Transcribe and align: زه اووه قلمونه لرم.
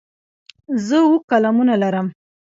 زه 0.87 0.97
اووه 1.03 1.21
قلمونه 1.29 1.73
لرم. 1.81 2.07